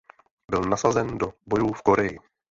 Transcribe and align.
Byl 0.51 0.61
nasazen 0.61 1.17
do 1.17 1.33
bojů 1.47 1.73
v 1.73 1.81
Koreji. 1.81 2.19